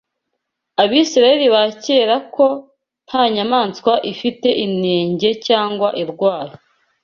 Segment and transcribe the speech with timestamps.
[0.83, 2.45] Abisirayeli ba kera ko
[3.07, 6.55] nta nyamaswa ifite inenge cyangwa irwaye